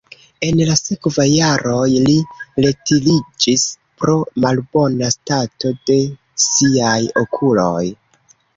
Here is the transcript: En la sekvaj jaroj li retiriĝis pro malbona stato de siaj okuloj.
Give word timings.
En 0.45 0.59
la 0.67 0.75
sekvaj 0.77 1.25
jaroj 1.31 1.83
li 2.07 2.15
retiriĝis 2.65 3.67
pro 4.01 4.17
malbona 4.47 5.13
stato 5.19 5.75
de 5.93 6.01
siaj 6.49 6.99
okuloj. 7.27 7.87